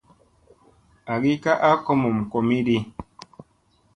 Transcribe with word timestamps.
Agi 1.13 1.33
ka 1.43 1.53
a 1.67 1.69
komom 1.85 2.17
komiɗi. 2.31 2.77